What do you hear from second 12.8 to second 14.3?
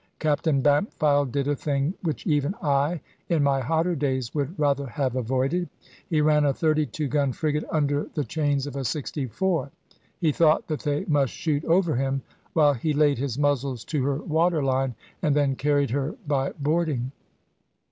laid his muzzles to her